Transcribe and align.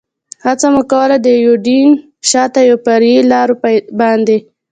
هڅه 0.45 0.67
مو 0.73 0.81
کول، 0.91 1.11
د 1.25 1.27
یوډین 1.45 1.89
شاته 2.29 2.61
پر 2.71 2.79
فرعي 2.83 3.17
لارو 3.31 3.55
باندې. 3.99 4.37